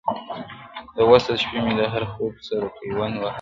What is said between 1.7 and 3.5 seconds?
د هر خوب سره پیوند وهلي-